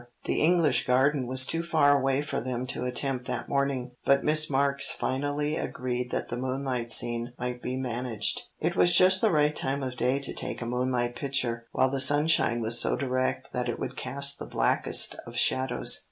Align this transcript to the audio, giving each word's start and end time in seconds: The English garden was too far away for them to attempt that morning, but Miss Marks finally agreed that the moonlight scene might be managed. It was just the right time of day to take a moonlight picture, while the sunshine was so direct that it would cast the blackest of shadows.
The 0.23 0.41
English 0.41 0.87
garden 0.87 1.27
was 1.27 1.45
too 1.45 1.61
far 1.61 1.95
away 1.95 2.23
for 2.23 2.41
them 2.41 2.65
to 2.65 2.85
attempt 2.85 3.27
that 3.27 3.47
morning, 3.47 3.91
but 4.03 4.23
Miss 4.23 4.49
Marks 4.49 4.89
finally 4.89 5.55
agreed 5.57 6.09
that 6.09 6.29
the 6.29 6.37
moonlight 6.39 6.91
scene 6.91 7.33
might 7.37 7.61
be 7.61 7.77
managed. 7.77 8.41
It 8.59 8.75
was 8.75 8.97
just 8.97 9.21
the 9.21 9.29
right 9.29 9.55
time 9.55 9.83
of 9.83 9.95
day 9.95 10.17
to 10.17 10.33
take 10.33 10.59
a 10.59 10.65
moonlight 10.65 11.15
picture, 11.15 11.67
while 11.71 11.91
the 11.91 11.99
sunshine 11.99 12.61
was 12.61 12.79
so 12.81 12.95
direct 12.95 13.53
that 13.53 13.69
it 13.69 13.79
would 13.79 13.95
cast 13.95 14.39
the 14.39 14.47
blackest 14.47 15.17
of 15.27 15.35
shadows. 15.37 15.99